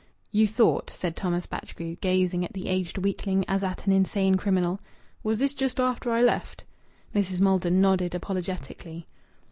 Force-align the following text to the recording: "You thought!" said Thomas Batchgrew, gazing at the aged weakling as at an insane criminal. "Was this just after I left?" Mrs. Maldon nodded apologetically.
"You 0.31 0.47
thought!" 0.47 0.89
said 0.89 1.15
Thomas 1.15 1.45
Batchgrew, 1.45 1.97
gazing 2.01 2.43
at 2.43 2.53
the 2.53 2.69
aged 2.69 2.97
weakling 2.97 3.45
as 3.47 3.63
at 3.63 3.85
an 3.85 3.93
insane 3.93 4.33
criminal. 4.33 4.79
"Was 5.21 5.37
this 5.37 5.53
just 5.53 5.79
after 5.79 6.09
I 6.11 6.23
left?" 6.23 6.65
Mrs. 7.13 7.39
Maldon 7.39 7.81
nodded 7.81 8.15
apologetically. 8.15 9.05